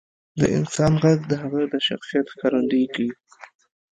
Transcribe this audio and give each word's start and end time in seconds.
•د 0.39 0.41
انسان 0.57 0.91
ږغ 1.01 1.19
د 1.31 1.33
هغه 1.43 1.61
د 1.73 1.75
شخصیت 1.87 2.25
ښکارندویي 2.33 2.87
کوي. 2.93 3.13